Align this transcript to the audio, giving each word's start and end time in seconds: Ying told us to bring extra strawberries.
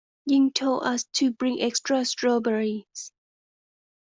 Ying 0.25 0.51
told 0.51 0.81
us 0.83 1.03
to 1.13 1.29
bring 1.29 1.61
extra 1.61 2.03
strawberries. 2.05 3.11